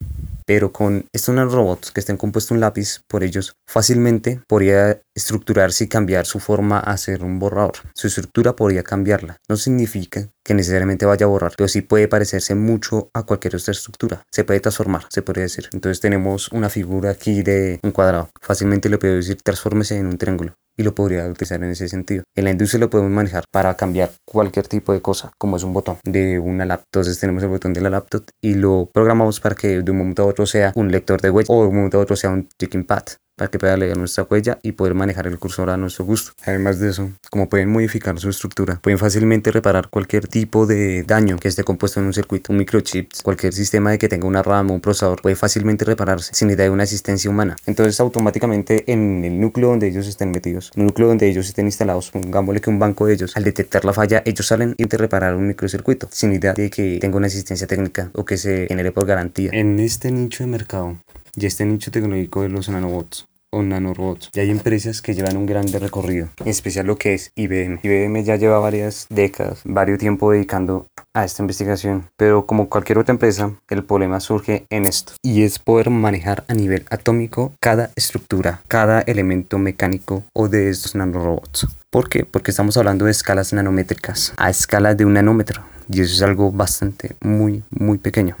Pero 0.54 0.70
con 0.70 1.06
estos 1.14 1.34
robots 1.50 1.92
que 1.92 2.00
estén 2.00 2.18
compuestos 2.18 2.50
un 2.50 2.60
lápiz, 2.60 3.00
por 3.08 3.24
ellos 3.24 3.56
fácilmente 3.66 4.42
podría 4.46 5.00
estructurarse 5.16 5.84
y 5.84 5.88
cambiar 5.88 6.26
su 6.26 6.40
forma 6.40 6.78
a 6.78 6.94
ser 6.98 7.24
un 7.24 7.38
borrador. 7.38 7.76
Su 7.94 8.08
estructura 8.08 8.54
podría 8.54 8.82
cambiarla. 8.82 9.38
No 9.48 9.56
significa 9.56 10.28
que 10.44 10.52
necesariamente 10.52 11.06
vaya 11.06 11.24
a 11.24 11.30
borrar, 11.30 11.54
pero 11.56 11.68
sí 11.68 11.80
puede 11.80 12.06
parecerse 12.06 12.54
mucho 12.54 13.08
a 13.14 13.22
cualquier 13.22 13.56
otra 13.56 13.72
estructura. 13.72 14.24
Se 14.30 14.44
puede 14.44 14.60
transformar, 14.60 15.06
se 15.08 15.22
podría 15.22 15.44
decir. 15.44 15.70
Entonces 15.72 16.00
tenemos 16.00 16.52
una 16.52 16.68
figura 16.68 17.12
aquí 17.12 17.42
de 17.42 17.80
un 17.82 17.92
cuadrado. 17.92 18.28
Fácilmente 18.42 18.90
le 18.90 18.98
puedo 18.98 19.14
decir 19.14 19.38
transfórmese 19.42 19.96
en 19.96 20.04
un 20.04 20.18
triángulo 20.18 20.54
y 20.76 20.82
lo 20.82 20.94
podría 20.94 21.26
utilizar 21.26 21.62
en 21.62 21.70
ese 21.70 21.88
sentido. 21.88 22.24
En 22.36 22.44
la 22.44 22.50
industria 22.50 22.80
lo 22.80 22.90
podemos 22.90 23.12
manejar 23.12 23.44
para 23.50 23.74
cambiar 23.76 24.10
cualquier 24.26 24.68
tipo 24.68 24.92
de 24.92 25.00
cosa, 25.00 25.32
como 25.38 25.56
es 25.56 25.62
un 25.62 25.72
botón 25.72 25.98
de 26.04 26.38
una 26.38 26.64
laptop. 26.64 26.86
Entonces 26.92 27.18
tenemos 27.18 27.42
el 27.42 27.48
botón 27.48 27.72
de 27.72 27.80
la 27.80 27.90
laptop 27.90 28.24
y 28.42 28.54
lo 28.54 28.88
programamos 28.92 29.40
para 29.40 29.54
que 29.54 29.82
de 29.82 29.90
un 29.90 29.98
momento 29.98 30.22
a 30.22 30.26
otro 30.26 30.46
sea 30.46 30.72
un 30.74 30.90
lector 30.90 31.20
de 31.20 31.30
huella 31.30 31.52
o 31.52 31.62
de 31.62 31.68
un 31.68 31.76
momento 31.76 31.98
a 31.98 32.02
otro 32.02 32.16
sea 32.16 32.30
un 32.30 32.48
ticking 32.56 32.84
pad 32.84 33.04
para 33.36 33.50
que 33.50 33.58
pueda 33.58 33.76
leer 33.76 33.96
nuestra 33.96 34.26
huella 34.28 34.58
y 34.62 34.72
poder 34.72 34.94
manejar 34.94 35.26
el 35.26 35.38
cursor 35.38 35.70
a 35.70 35.76
nuestro 35.76 36.04
gusto. 36.04 36.32
Además 36.44 36.78
de 36.78 36.90
eso, 36.90 37.10
como 37.30 37.48
pueden 37.48 37.70
modificar 37.70 38.18
su 38.18 38.28
estructura, 38.28 38.78
pueden 38.82 38.98
fácilmente 38.98 39.50
reparar 39.50 39.88
cualquier 39.88 40.28
tipo 40.28 40.66
de 40.66 41.02
daño 41.02 41.38
que 41.38 41.48
esté 41.48 41.64
compuesto 41.64 42.00
en 42.00 42.06
un 42.06 42.12
circuito, 42.12 42.52
un 42.52 42.58
microchip, 42.58 43.10
cualquier 43.22 43.52
sistema 43.52 43.90
de 43.90 43.98
que 43.98 44.08
tenga 44.08 44.26
una 44.26 44.42
RAM 44.42 44.70
o 44.70 44.74
un 44.74 44.80
procesador, 44.80 45.20
puede 45.22 45.36
fácilmente 45.36 45.84
repararse 45.84 46.34
sin 46.34 46.48
necesidad 46.48 46.66
de 46.66 46.70
una 46.70 46.82
asistencia 46.84 47.30
humana. 47.30 47.56
Entonces, 47.66 47.98
automáticamente 48.00 48.90
en 48.92 49.24
el 49.24 49.40
núcleo 49.40 49.68
donde 49.68 49.88
ellos 49.88 50.06
estén 50.06 50.30
metidos, 50.30 50.70
en 50.74 50.82
el 50.82 50.86
núcleo 50.88 51.08
donde 51.08 51.28
ellos 51.28 51.46
estén 51.46 51.66
instalados, 51.66 52.10
pongámosle 52.10 52.60
que 52.60 52.70
un 52.70 52.78
banco 52.78 53.06
de 53.06 53.14
ellos, 53.14 53.36
al 53.36 53.44
detectar 53.44 53.84
la 53.84 53.92
falla, 53.92 54.22
ellos 54.24 54.46
salen 54.46 54.74
y 54.76 54.86
te 54.86 54.96
reparar 54.96 55.34
un 55.34 55.46
microcircuito 55.46 56.08
sin 56.10 56.30
necesidad 56.30 56.54
de 56.54 56.70
que 56.70 56.98
tenga 57.00 57.16
una 57.16 57.26
asistencia 57.26 57.66
técnica 57.66 58.10
o 58.14 58.24
que 58.24 58.36
se 58.36 58.66
genere 58.68 58.92
por 58.92 59.06
garantía. 59.06 59.50
En 59.52 59.80
este 59.80 60.10
nicho 60.10 60.44
de 60.44 60.50
mercado 60.50 60.96
y 61.36 61.46
este 61.46 61.64
nicho 61.64 61.90
tecnológico 61.90 62.42
de 62.42 62.48
los 62.48 62.68
nanobots 62.68 63.26
o 63.52 63.62
nanorobots. 63.62 64.30
Ya 64.32 64.42
hay 64.42 64.50
empresas 64.50 65.02
que 65.02 65.14
llevan 65.14 65.36
un 65.36 65.46
grande 65.46 65.78
recorrido, 65.78 66.28
en 66.38 66.48
especial 66.48 66.86
lo 66.86 66.96
que 66.96 67.14
es 67.14 67.32
IBM. 67.36 67.80
IBM 67.82 68.24
ya 68.24 68.36
lleva 68.36 68.58
varias 68.58 69.06
décadas, 69.10 69.60
varios 69.64 69.98
tiempo 69.98 70.32
dedicando 70.32 70.86
a 71.14 71.24
esta 71.24 71.42
investigación, 71.42 72.08
pero 72.16 72.46
como 72.46 72.70
cualquier 72.70 72.98
otra 72.98 73.12
empresa, 73.12 73.52
el 73.68 73.84
problema 73.84 74.20
surge 74.20 74.64
en 74.70 74.86
esto, 74.86 75.12
y 75.22 75.42
es 75.42 75.58
poder 75.58 75.90
manejar 75.90 76.44
a 76.48 76.54
nivel 76.54 76.86
atómico 76.90 77.52
cada 77.60 77.90
estructura, 77.94 78.62
cada 78.68 79.02
elemento 79.02 79.58
mecánico 79.58 80.24
o 80.32 80.48
de 80.48 80.70
estos 80.70 80.94
nanorobots. 80.94 81.66
¿Por 81.90 82.08
qué? 82.08 82.24
Porque 82.24 82.50
estamos 82.50 82.78
hablando 82.78 83.04
de 83.04 83.10
escalas 83.10 83.52
nanométricas, 83.52 84.32
a 84.38 84.48
escala 84.48 84.94
de 84.94 85.04
un 85.04 85.12
nanómetro, 85.12 85.62
y 85.90 86.00
eso 86.00 86.14
es 86.14 86.22
algo 86.22 86.50
bastante 86.50 87.16
muy, 87.20 87.62
muy 87.68 87.98
pequeño. 87.98 88.36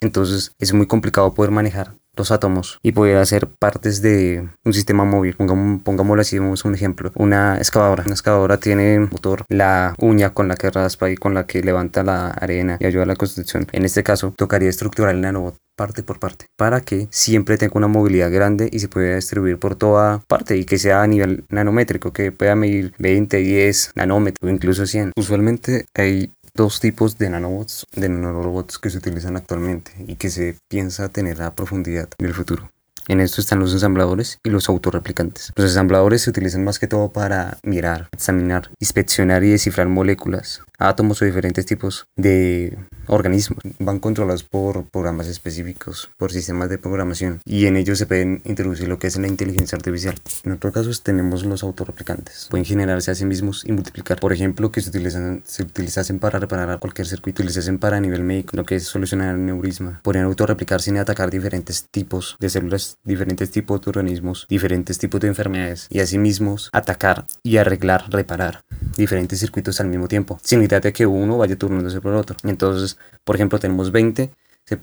Entonces 0.00 0.52
es 0.60 0.72
muy 0.72 0.86
complicado 0.86 1.34
poder 1.34 1.50
manejar 1.50 1.94
los 2.16 2.30
átomos 2.30 2.78
y 2.82 2.92
poder 2.92 3.16
hacer 3.16 3.48
partes 3.48 4.02
de 4.02 4.48
un 4.64 4.72
sistema 4.72 5.04
móvil. 5.04 5.36
pongámoslo 5.36 6.20
así, 6.20 6.38
vamos 6.38 6.64
un 6.64 6.74
ejemplo. 6.74 7.12
Una 7.14 7.56
excavadora. 7.56 8.04
Una 8.04 8.14
excavadora 8.14 8.56
tiene 8.58 8.98
motor, 9.00 9.44
la 9.48 9.94
uña 9.98 10.30
con 10.30 10.48
la 10.48 10.56
que 10.56 10.70
raspa 10.70 11.10
y 11.10 11.16
con 11.16 11.34
la 11.34 11.46
que 11.46 11.62
levanta 11.62 12.02
la 12.02 12.28
arena 12.28 12.76
y 12.80 12.86
ayuda 12.86 13.04
a 13.04 13.06
la 13.06 13.16
construcción. 13.16 13.66
En 13.72 13.84
este 13.84 14.02
caso, 14.02 14.34
tocaría 14.36 14.68
estructurar 14.68 15.14
el 15.14 15.20
nanobot 15.20 15.56
parte 15.76 16.02
por 16.02 16.18
parte 16.18 16.46
para 16.56 16.80
que 16.80 17.08
siempre 17.10 17.56
tenga 17.56 17.72
una 17.76 17.88
movilidad 17.88 18.30
grande 18.30 18.68
y 18.70 18.78
se 18.78 18.88
pueda 18.88 19.16
distribuir 19.16 19.58
por 19.58 19.74
toda 19.74 20.20
parte 20.28 20.56
y 20.56 20.64
que 20.64 20.78
sea 20.78 21.02
a 21.02 21.06
nivel 21.06 21.44
nanométrico, 21.48 22.12
que 22.12 22.30
pueda 22.30 22.54
medir 22.54 22.92
20, 22.98 23.38
10 23.38 23.92
nanómetros 23.94 24.48
o 24.48 24.52
incluso 24.52 24.86
100. 24.86 25.12
Usualmente 25.16 25.86
hay 25.94 26.32
dos 26.54 26.80
tipos 26.80 27.16
de 27.18 27.30
nanobots, 27.30 27.86
de 27.94 28.08
nanorobots 28.08 28.78
que 28.78 28.90
se 28.90 28.98
utilizan 28.98 29.36
actualmente 29.36 29.92
y 30.06 30.16
que 30.16 30.30
se 30.30 30.56
piensa 30.68 31.08
tener 31.08 31.42
a 31.42 31.54
profundidad 31.54 32.08
en 32.18 32.26
el 32.26 32.34
futuro. 32.34 32.70
En 33.08 33.20
esto 33.20 33.40
están 33.40 33.58
los 33.58 33.72
ensambladores 33.72 34.38
y 34.44 34.50
los 34.50 34.68
autorreplicantes. 34.68 35.52
Los 35.56 35.66
ensambladores 35.66 36.22
se 36.22 36.30
utilizan 36.30 36.62
más 36.62 36.78
que 36.78 36.86
todo 36.86 37.12
para 37.12 37.58
mirar, 37.64 38.08
examinar, 38.12 38.70
inspeccionar 38.78 39.42
y 39.42 39.50
descifrar 39.50 39.88
moléculas, 39.88 40.62
átomos 40.88 41.22
o 41.22 41.24
diferentes 41.24 41.66
tipos 41.66 42.06
de 42.16 42.78
organismos. 43.06 43.58
Van 43.78 43.98
controlados 43.98 44.44
por 44.44 44.84
programas 44.84 45.26
específicos, 45.28 46.10
por 46.16 46.32
sistemas 46.32 46.68
de 46.68 46.78
programación 46.78 47.40
y 47.44 47.66
en 47.66 47.76
ellos 47.76 47.98
se 47.98 48.06
pueden 48.06 48.42
introducir 48.44 48.88
lo 48.88 48.98
que 48.98 49.06
es 49.06 49.16
la 49.16 49.26
inteligencia 49.26 49.76
artificial. 49.76 50.14
En 50.44 50.52
otros 50.52 50.72
casos 50.72 51.02
tenemos 51.02 51.44
los 51.44 51.62
autorreplicantes. 51.62 52.48
Pueden 52.50 52.64
generarse 52.64 53.10
a 53.10 53.14
sí 53.14 53.24
mismos 53.24 53.64
y 53.66 53.72
multiplicar. 53.72 54.20
Por 54.20 54.32
ejemplo, 54.32 54.70
que 54.70 54.80
se 54.80 54.90
utilizan, 54.90 55.42
se 55.44 55.62
utilizasen 55.62 56.18
para 56.18 56.38
reparar 56.38 56.78
cualquier 56.78 57.06
circuito, 57.06 57.42
utilizasen 57.42 57.78
para 57.78 58.00
nivel 58.00 58.22
médico, 58.22 58.56
lo 58.56 58.64
que 58.64 58.76
es 58.76 58.84
solucionar 58.84 59.34
el 59.34 59.44
neurisma. 59.44 60.00
Podrían 60.02 60.26
autorreplicar 60.26 60.80
sin 60.80 60.96
atacar 60.98 61.30
diferentes 61.30 61.86
tipos 61.90 62.36
de 62.40 62.48
células 62.48 62.98
diferentes 63.04 63.50
tipos 63.50 63.80
de 63.80 63.90
organismos, 63.90 64.46
diferentes 64.48 64.98
tipos 64.98 65.20
de 65.20 65.28
enfermedades 65.28 65.86
y 65.90 66.00
asimismo 66.00 66.52
atacar 66.72 67.26
y 67.42 67.56
arreglar, 67.56 68.10
reparar 68.10 68.64
diferentes 68.96 69.40
circuitos 69.40 69.80
al 69.80 69.88
mismo 69.88 70.08
tiempo, 70.08 70.38
sin 70.42 70.60
necesidad 70.72 70.82
de 70.82 70.92
que 70.92 71.06
uno 71.06 71.38
vaya 71.38 71.56
turnándose 71.56 72.00
por 72.00 72.12
el 72.12 72.18
otro. 72.18 72.36
Entonces, 72.44 72.96
por 73.24 73.36
ejemplo, 73.36 73.58
tenemos 73.58 73.90
20 73.92 74.30
se, 74.64 74.78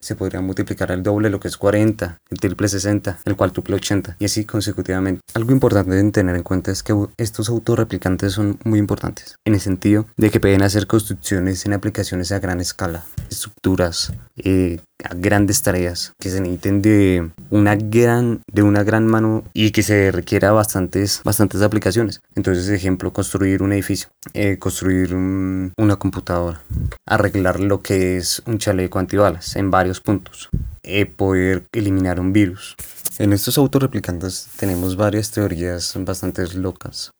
se 0.00 0.16
podría 0.16 0.40
multiplicar 0.40 0.90
el 0.90 1.02
doble, 1.02 1.30
lo 1.30 1.40
que 1.40 1.48
es 1.48 1.56
40, 1.56 2.18
el 2.30 2.38
triple 2.38 2.68
60, 2.68 3.20
el 3.24 3.36
cuádruple 3.36 3.76
80 3.76 4.16
y 4.18 4.24
así 4.24 4.44
consecutivamente. 4.44 5.22
Algo 5.34 5.52
importante 5.52 5.92
de 5.92 6.10
tener 6.10 6.36
en 6.36 6.42
cuenta 6.42 6.70
es 6.70 6.82
que 6.82 6.94
estos 7.16 7.48
autorreplicantes 7.48 8.32
son 8.32 8.58
muy 8.64 8.78
importantes 8.78 9.36
en 9.44 9.54
el 9.54 9.60
sentido 9.60 10.06
de 10.16 10.30
que 10.30 10.40
pueden 10.40 10.62
hacer 10.62 10.86
construcciones 10.86 11.64
en 11.66 11.72
aplicaciones 11.72 12.30
a 12.32 12.40
gran 12.40 12.60
escala, 12.60 13.04
estructuras, 13.30 14.12
eh, 14.36 14.80
grandes 15.16 15.62
tareas 15.62 16.12
que 16.18 16.30
se 16.30 16.40
necesiten 16.40 16.82
de 16.82 17.30
una 17.50 17.76
gran 17.76 18.40
de 18.52 18.62
una 18.62 18.82
gran 18.82 19.06
mano 19.06 19.44
y 19.52 19.70
que 19.70 19.82
se 19.82 20.10
requiera 20.12 20.52
bastantes 20.52 21.20
bastantes 21.24 21.62
aplicaciones. 21.62 22.20
Entonces 22.34 22.68
ejemplo 22.68 23.12
construir 23.12 23.62
un 23.62 23.72
edificio 23.72 24.08
eh, 24.34 24.58
construir 24.58 25.14
una 25.14 25.96
computadora 25.96 26.62
arreglar 27.06 27.60
lo 27.60 27.82
que 27.82 28.16
es 28.16 28.42
un 28.46 28.58
chaleco 28.58 28.98
antibalas 28.98 29.56
en 29.56 29.70
varios 29.70 30.00
puntos 30.00 30.48
eh, 30.82 31.06
poder 31.06 31.64
eliminar 31.72 32.18
un 32.18 32.32
virus. 32.32 32.76
En 33.18 33.32
estos 33.32 33.58
autorreplicantes 33.58 34.48
tenemos 34.56 34.96
varias 34.96 35.30
teorías 35.30 35.94
bastante 36.04 36.46
locas 36.54 37.12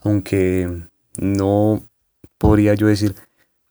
aunque 0.00 0.88
no 1.16 1.82
podría 2.38 2.74
yo 2.74 2.86
decir 2.86 3.14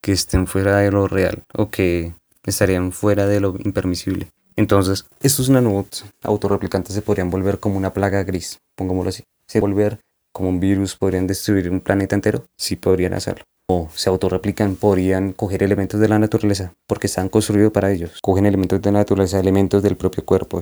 que 0.01 0.11
estén 0.11 0.47
fuera 0.47 0.77
de 0.77 0.91
lo 0.91 1.07
real 1.07 1.43
o 1.53 1.69
que 1.69 2.13
estarían 2.45 2.91
fuera 2.91 3.27
de 3.27 3.39
lo 3.39 3.55
impermisible. 3.63 4.29
Entonces, 4.55 5.05
estos 5.21 5.49
nanobots 5.49 6.05
autorreplicantes 6.21 6.93
se 6.93 7.01
podrían 7.01 7.29
volver 7.29 7.59
como 7.59 7.77
una 7.77 7.93
plaga 7.93 8.23
gris, 8.23 8.59
pongámoslo 8.75 9.09
así. 9.09 9.23
Se 9.47 9.59
volver 9.59 9.99
como 10.31 10.49
un 10.49 10.59
virus, 10.59 10.95
podrían 10.95 11.27
destruir 11.27 11.69
un 11.69 11.79
planeta 11.79 12.15
entero, 12.15 12.43
sí 12.57 12.75
podrían 12.75 13.13
hacerlo. 13.13 13.43
O 13.69 13.89
se 13.95 14.09
autorreplican, 14.09 14.75
podrían 14.75 15.31
coger 15.31 15.63
elementos 15.63 15.99
de 15.99 16.09
la 16.09 16.19
naturaleza, 16.19 16.73
porque 16.87 17.07
están 17.07 17.29
construidos 17.29 17.71
para 17.71 17.91
ellos. 17.91 18.19
Cogen 18.21 18.45
elementos 18.45 18.81
de 18.81 18.91
la 18.91 18.99
naturaleza, 18.99 19.39
elementos 19.39 19.81
del 19.81 19.95
propio 19.95 20.25
cuerpo, 20.25 20.61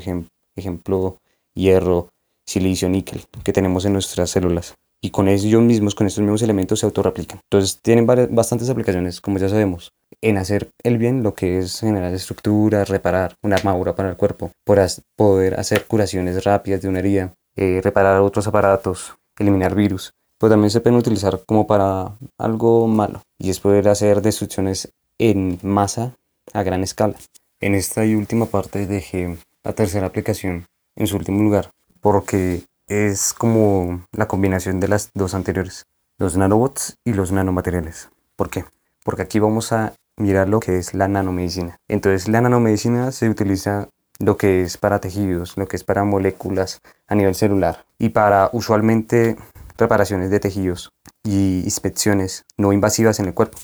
ejemplo, 0.56 1.18
hierro, 1.56 2.10
silicio, 2.46 2.90
níquel, 2.90 3.24
que 3.44 3.54
tenemos 3.54 3.86
en 3.86 3.94
nuestras 3.94 4.30
células. 4.30 4.76
Y 5.01 5.10
con 5.10 5.27
ellos 5.27 5.62
mismos, 5.62 5.96
con 5.96 6.08
estos 6.08 6.22
mismos 6.22 6.41
elementos, 6.43 6.79
se 6.79 6.86
autorreplican. 6.86 7.39
Entonces, 7.43 7.79
tienen 7.81 8.05
bastantes 8.05 8.70
aplicaciones, 8.70 9.20
como 9.20 9.39
ya 9.39 9.50
sabemos 9.50 9.91
en 10.22 10.38
hacer 10.38 10.70
el 10.84 10.98
bien, 10.98 11.24
lo 11.24 11.34
que 11.34 11.60
es 11.60 11.79
generar 11.79 12.13
estructuras, 12.13 12.89
reparar 12.89 13.36
una 13.41 13.55
armadura 13.55 13.96
para 13.96 14.10
el 14.10 14.17
cuerpo, 14.17 14.51
poder 14.63 15.60
hacer 15.60 15.86
curaciones 15.86 16.43
rápidas 16.43 16.81
de 16.81 16.89
una 16.89 17.00
herida, 17.00 17.34
eh, 17.55 17.81
reparar 17.84 18.22
otros 18.22 18.48
aparatos, 18.48 19.15
eliminar 19.39 19.75
virus. 19.75 20.13
Pues 20.38 20.51
también 20.51 20.72
se 20.72 20.81
pueden 20.81 21.00
utilizar 21.00 21.41
como 21.46 21.67
para 21.67 22.17
algo 22.38 22.88
malo 22.88 23.22
y 23.38 23.50
es 23.50 23.60
poder 23.60 23.88
hacer 23.89 24.22
destrucciones 24.22 24.91
en 25.17 25.60
masa 25.62 26.15
a 26.53 26.63
gran 26.63 26.84
escala. 26.84 27.15
En 27.60 27.75
esta 27.75 28.05
y 28.05 28.15
última 28.15 28.48
parte 28.48 28.88
dejé 28.88 29.38
la 29.63 29.74
tercera 29.74 30.08
aplicación 30.08 30.65
en 30.96 31.08
su 31.08 31.15
último 31.15 31.43
lugar 31.43 31.72
porque 32.00 32.63
es 32.92 33.34
como 33.34 34.06
la 34.12 34.28
combinación 34.28 34.82
de 34.82 34.90
las 34.90 35.12
dos 35.14 35.34
anteriores, 35.34 35.86
los 36.18 36.36
nanobots 36.36 36.98
y 37.06 37.14
los 37.14 37.32
nanomateriales. 37.32 38.10
¿Por 38.36 38.50
qué? 38.50 38.66
Porque 39.06 39.22
aquí 39.22 39.40
vamos 39.40 39.72
a 39.72 39.94
mirar 40.18 40.50
lo 40.50 40.60
que 40.60 40.78
es 40.78 40.94
la 40.94 41.08
nanomedicina. 41.08 41.78
Entonces 41.88 42.28
la 42.28 42.42
nanomedicina 42.42 43.14
se 43.14 43.30
utiliza 43.30 43.88
lo 44.20 44.36
que 44.36 44.64
es 44.64 44.78
para 44.78 45.00
tejidos, 45.00 45.56
lo 45.58 45.70
que 45.70 45.78
es 45.78 45.86
para 45.86 46.04
moléculas 46.04 46.82
a 47.08 47.16
nivel 47.16 47.34
celular 47.34 47.86
y 47.98 48.10
para 48.10 48.50
usualmente 48.52 49.38
reparaciones 49.78 50.30
de 50.30 50.42
tejidos 50.42 50.92
y 51.24 51.62
inspecciones 51.64 52.44
no 52.58 52.74
invasivas 52.74 53.22
en 53.22 53.28
el 53.28 53.34
cuerpo. 53.34 53.58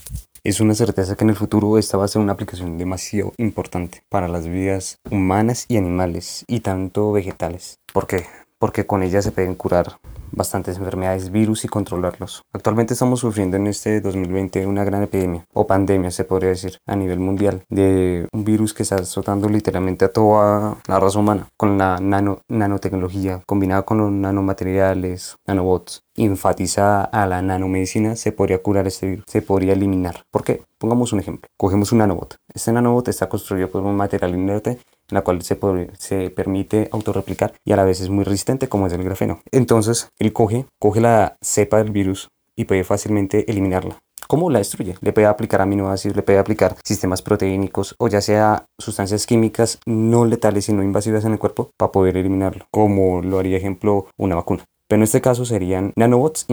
Es 0.46 0.62
una 0.62 0.74
certeza 0.74 1.18
que 1.18 1.26
en 1.26 1.32
el 1.32 1.36
futuro 1.36 1.78
esta 1.78 1.98
va 1.98 2.06
a 2.06 2.08
ser 2.08 2.22
una 2.22 2.32
aplicación 2.32 2.78
demasiado 2.78 3.34
importante 3.38 4.04
para 4.08 4.30
las 4.30 4.48
vidas 4.48 5.00
humanas 5.12 5.66
y 5.68 5.76
animales 5.76 6.46
y 6.48 6.62
tanto 6.62 7.12
vegetales. 7.12 7.80
¿Por 7.92 8.08
qué? 8.08 8.47
Porque 8.60 8.86
con 8.86 9.04
ella 9.04 9.22
se 9.22 9.32
pueden 9.32 9.56
curar 9.56 9.98
bastantes 10.32 10.78
enfermedades, 10.78 11.32
virus 11.32 11.66
y 11.66 11.68
controlarlos. 11.68 12.44
Actualmente 12.54 12.94
estamos 12.94 13.20
sufriendo 13.20 13.58
en 13.58 13.68
este 13.68 14.02
2020 14.02 14.66
una 14.68 14.84
gran 14.84 15.04
epidemia 15.04 15.46
o 15.54 15.68
pandemia, 15.68 16.12
se 16.12 16.24
podría 16.24 16.50
decir, 16.50 16.78
a 16.86 16.96
nivel 16.96 17.20
mundial, 17.20 17.64
de 17.70 18.28
un 18.32 18.44
virus 18.44 18.74
que 18.74 18.84
está 18.84 18.96
azotando 18.96 19.50
literalmente 19.50 20.06
a 20.06 20.12
toda 20.12 20.78
la 20.88 21.00
raza 21.00 21.20
humana. 21.20 21.48
Con 21.58 21.78
la 21.78 21.98
nano, 22.00 22.42
nanotecnología 22.48 23.42
combinada 23.46 23.84
con 23.84 23.98
los 24.00 24.12
nanomateriales, 24.12 25.38
nanobots, 25.48 26.04
enfatizada 26.16 27.04
a 27.04 27.26
la 27.26 27.42
nanomedicina, 27.42 28.16
se 28.16 28.32
podría 28.32 28.62
curar 28.62 28.88
este 28.88 29.08
virus, 29.08 29.26
se 29.28 29.42
podría 29.42 29.74
eliminar. 29.74 30.24
¿Por 30.32 30.44
qué? 30.44 30.64
Pongamos 30.80 31.14
un 31.14 31.20
ejemplo. 31.20 31.50
Cogemos 31.58 31.92
un 31.92 32.00
nanobot. 32.00 32.36
Este 32.54 32.72
nanobot 32.72 33.08
está 33.08 33.30
construido 33.30 33.70
por 33.70 33.84
un 33.84 33.96
material 33.96 34.36
inerte 34.36 34.80
la 35.10 35.22
cual 35.22 35.42
se, 35.42 35.58
se 35.98 36.30
permite 36.30 36.90
autorreplicar 36.92 37.54
y 37.66 37.72
a 37.72 37.76
la 37.76 37.86
vez 37.86 38.02
es 38.02 38.10
muy 38.10 38.24
resistente 38.24 38.70
como 38.70 38.88
es 38.88 38.94
el 38.94 39.04
grafeno. 39.04 39.42
Entonces, 39.52 40.10
él 40.20 40.34
coge, 40.34 40.66
coge 40.80 41.02
la 41.02 41.38
cepa 41.42 41.78
del 41.78 41.92
virus 41.92 42.30
y 42.56 42.66
puede 42.66 42.84
fácilmente 42.84 43.50
eliminarla. 43.50 44.00
¿Cómo 44.28 44.50
la 44.50 44.60
destruye? 44.60 44.98
Le 45.00 45.14
puede 45.14 45.28
aplicar 45.28 45.62
aminoácidos, 45.62 46.18
le 46.18 46.24
puede 46.24 46.40
aplicar 46.40 46.76
sistemas 46.84 47.22
proteínicos 47.22 47.96
o 47.98 48.10
ya 48.10 48.20
sea 48.20 48.66
sustancias 48.78 49.26
químicas 49.26 49.80
no 49.86 50.26
letales 50.26 50.66
sino 50.66 50.84
invasivas 50.84 51.24
en 51.24 51.32
el 51.32 51.40
cuerpo 51.40 51.72
para 51.78 51.94
poder 51.94 52.18
eliminarlo, 52.18 52.66
como 52.70 53.22
lo 53.22 53.40
haría 53.40 53.58
ejemplo 53.58 54.08
una 54.18 54.36
vacuna. 54.36 54.66
Pero 54.90 55.00
en 55.00 55.04
este 55.04 55.22
caso 55.22 55.46
serían 55.46 55.94
nanobots 55.96 56.46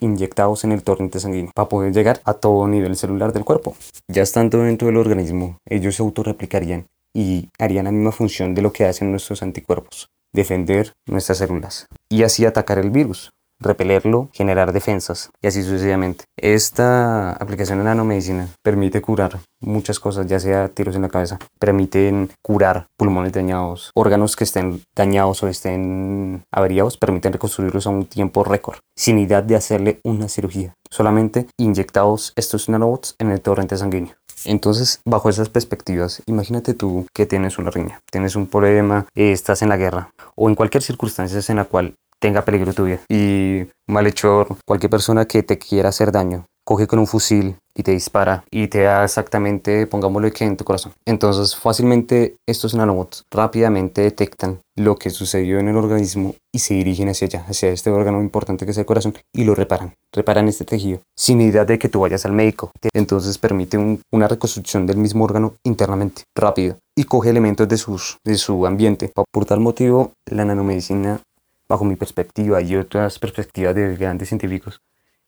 inyectados 0.00 0.64
en 0.64 0.72
el 0.72 0.82
torrente 0.82 1.20
sanguíneo 1.20 1.52
para 1.54 1.68
poder 1.68 1.92
llegar 1.92 2.20
a 2.24 2.34
todo 2.34 2.66
nivel 2.66 2.96
celular 2.96 3.32
del 3.32 3.44
cuerpo. 3.44 3.76
Ya 4.08 4.22
estando 4.22 4.58
dentro 4.58 4.86
del 4.86 4.96
organismo, 4.96 5.58
ellos 5.66 5.96
se 5.96 6.02
autorreplicarían 6.02 6.86
y 7.14 7.48
harían 7.58 7.84
la 7.84 7.92
misma 7.92 8.12
función 8.12 8.54
de 8.54 8.62
lo 8.62 8.72
que 8.72 8.84
hacen 8.84 9.10
nuestros 9.10 9.42
anticuerpos, 9.42 10.08
defender 10.32 10.92
nuestras 11.06 11.38
células 11.38 11.86
y 12.08 12.22
así 12.22 12.44
atacar 12.46 12.78
el 12.78 12.90
virus, 12.90 13.30
repelerlo, 13.60 14.28
generar 14.32 14.72
defensas 14.72 15.30
y 15.40 15.46
así 15.46 15.62
sucesivamente. 15.62 16.24
Esta 16.36 17.32
aplicación 17.32 17.78
de 17.78 17.84
nanomedicina 17.84 18.48
permite 18.62 19.02
curar 19.02 19.40
muchas 19.60 20.00
cosas, 20.00 20.26
ya 20.26 20.40
sea 20.40 20.68
tiros 20.68 20.96
en 20.96 21.02
la 21.02 21.08
cabeza, 21.08 21.38
permiten 21.58 22.30
curar 22.42 22.86
pulmones 22.96 23.32
dañados, 23.32 23.90
órganos 23.94 24.36
que 24.36 24.44
estén 24.44 24.82
dañados 24.96 25.42
o 25.42 25.48
estén 25.48 26.42
averiados, 26.50 26.96
permiten 26.96 27.34
reconstruirlos 27.34 27.86
a 27.86 27.90
un 27.90 28.06
tiempo 28.06 28.42
récord, 28.42 28.78
sin 28.96 29.18
idea 29.18 29.42
de 29.42 29.56
hacerle 29.56 30.00
una 30.02 30.28
cirugía, 30.28 30.74
solamente 30.90 31.46
inyectados 31.58 32.32
estos 32.36 32.68
nanobots 32.68 33.14
en 33.18 33.30
el 33.30 33.42
torrente 33.42 33.76
sanguíneo. 33.76 34.14
Entonces, 34.44 35.00
bajo 35.04 35.28
esas 35.28 35.48
perspectivas, 35.48 36.22
imagínate 36.26 36.74
tú 36.74 37.06
que 37.14 37.26
tienes 37.26 37.58
una 37.58 37.70
riña, 37.70 38.00
tienes 38.10 38.36
un 38.36 38.46
problema, 38.46 39.06
eh, 39.14 39.32
estás 39.32 39.62
en 39.62 39.68
la 39.68 39.76
guerra 39.76 40.10
o 40.34 40.48
en 40.48 40.54
cualquier 40.54 40.82
circunstancia 40.82 41.40
en 41.48 41.56
la 41.56 41.64
cual 41.64 41.94
tenga 42.20 42.44
peligro 42.44 42.72
tu 42.72 42.84
vida 42.84 43.00
y 43.08 43.66
malhechor, 43.88 44.56
cualquier 44.66 44.90
persona 44.90 45.24
que 45.24 45.42
te 45.42 45.58
quiera 45.58 45.88
hacer 45.88 46.12
daño, 46.12 46.44
coge 46.70 46.86
con 46.86 47.00
un 47.00 47.08
fusil 47.08 47.56
y 47.74 47.82
te 47.82 47.90
dispara 47.90 48.44
y 48.48 48.68
te 48.68 48.82
da 48.82 49.02
exactamente, 49.02 49.88
pongámoslo 49.88 50.30
que 50.30 50.44
en 50.44 50.56
tu 50.56 50.64
corazón. 50.64 50.92
Entonces 51.04 51.56
fácilmente 51.56 52.36
estos 52.46 52.76
nanobots 52.76 53.24
rápidamente 53.28 54.02
detectan 54.02 54.60
lo 54.76 54.94
que 54.94 55.10
sucedió 55.10 55.58
en 55.58 55.66
el 55.66 55.76
organismo 55.76 56.36
y 56.52 56.60
se 56.60 56.74
dirigen 56.74 57.08
hacia 57.08 57.26
allá, 57.26 57.44
hacia 57.48 57.70
este 57.70 57.90
órgano 57.90 58.20
importante 58.20 58.66
que 58.66 58.70
es 58.70 58.78
el 58.78 58.86
corazón 58.86 59.14
y 59.34 59.42
lo 59.42 59.56
reparan, 59.56 59.94
reparan 60.12 60.46
este 60.46 60.64
tejido 60.64 61.00
sin 61.16 61.38
necesidad 61.38 61.66
de 61.66 61.80
que 61.80 61.88
tú 61.88 61.98
vayas 61.98 62.24
al 62.24 62.34
médico. 62.34 62.70
Entonces 62.94 63.36
permite 63.36 63.76
una 64.12 64.28
reconstrucción 64.28 64.86
del 64.86 64.98
mismo 64.98 65.24
órgano 65.24 65.54
internamente, 65.64 66.22
rápido 66.36 66.76
y 66.96 67.02
coge 67.02 67.30
elementos 67.30 67.66
de, 67.66 67.78
sus, 67.78 68.18
de 68.24 68.36
su 68.36 68.64
ambiente. 68.64 69.10
Por 69.32 69.44
tal 69.44 69.58
motivo, 69.58 70.12
la 70.26 70.44
nanomedicina, 70.44 71.20
bajo 71.68 71.84
mi 71.84 71.96
perspectiva 71.96 72.62
y 72.62 72.76
otras 72.76 73.18
perspectivas 73.18 73.74
de 73.74 73.96
grandes 73.96 74.28
científicos, 74.28 74.80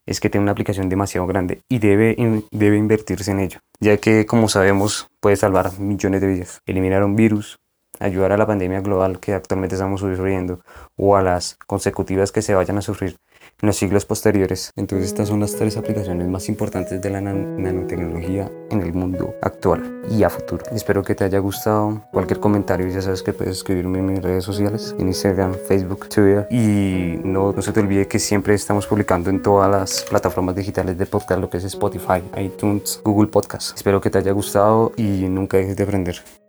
es 0.06 0.20
que 0.20 0.30
tiene 0.30 0.42
una 0.42 0.52
aplicación 0.52 0.88
demasiado 0.88 1.26
grande 1.26 1.60
y 1.68 1.78
debe, 1.78 2.16
debe 2.50 2.76
invertirse 2.76 3.30
en 3.30 3.40
ello, 3.40 3.60
ya 3.80 3.96
que 3.96 4.26
como 4.26 4.48
sabemos 4.48 5.08
puede 5.20 5.36
salvar 5.36 5.78
millones 5.78 6.20
de 6.20 6.26
vidas, 6.26 6.60
eliminar 6.66 7.04
un 7.04 7.16
virus, 7.16 7.58
ayudar 8.00 8.32
a 8.32 8.36
la 8.36 8.46
pandemia 8.46 8.80
global 8.80 9.20
que 9.20 9.34
actualmente 9.34 9.76
estamos 9.76 10.00
sufriendo 10.00 10.60
o 10.96 11.16
a 11.16 11.22
las 11.22 11.56
consecutivas 11.66 12.32
que 12.32 12.42
se 12.42 12.54
vayan 12.54 12.78
a 12.78 12.82
sufrir 12.82 13.16
en 13.60 13.66
los 13.66 13.76
siglos 13.76 14.04
posteriores. 14.04 14.70
Entonces 14.76 15.08
estas 15.08 15.28
son 15.28 15.40
las 15.40 15.54
tres 15.54 15.76
aplicaciones 15.76 16.28
más 16.28 16.48
importantes 16.48 17.00
de 17.00 17.10
la 17.10 17.20
nanotecnología 17.20 18.50
en 18.70 18.82
el 18.82 18.92
mundo 18.92 19.34
actual 19.42 20.02
y 20.10 20.22
a 20.22 20.30
futuro. 20.30 20.64
Espero 20.72 21.02
que 21.02 21.14
te 21.14 21.24
haya 21.24 21.38
gustado. 21.38 22.04
Cualquier 22.12 22.40
comentario 22.40 22.88
ya 22.88 23.02
sabes 23.02 23.22
que 23.22 23.32
puedes 23.32 23.58
escribirme 23.58 23.98
en 23.98 24.06
mis 24.06 24.22
redes 24.22 24.44
sociales, 24.44 24.94
en 24.98 25.08
Instagram, 25.08 25.54
Facebook, 25.68 26.08
Twitter 26.08 26.46
y 26.50 27.18
no, 27.24 27.52
no 27.52 27.62
se 27.62 27.72
te 27.72 27.80
olvide 27.80 28.08
que 28.08 28.18
siempre 28.18 28.54
estamos 28.54 28.86
publicando 28.86 29.30
en 29.30 29.42
todas 29.42 29.70
las 29.70 30.02
plataformas 30.08 30.56
digitales 30.56 30.98
de 30.98 31.06
podcast, 31.06 31.40
lo 31.40 31.50
que 31.50 31.58
es 31.58 31.64
Spotify, 31.64 32.22
iTunes, 32.38 33.00
Google 33.04 33.28
Podcast. 33.28 33.76
Espero 33.76 34.00
que 34.00 34.10
te 34.10 34.18
haya 34.18 34.32
gustado 34.32 34.92
y 34.96 35.28
nunca 35.28 35.56
dejes 35.56 35.76
de 35.76 35.82
aprender. 35.84 36.41